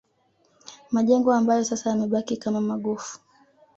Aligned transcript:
Majengo 0.91 1.33
ambayo 1.33 1.63
sasa 1.63 1.89
yamebaki 1.89 2.37
kama 2.37 2.61
magofu 2.61 3.19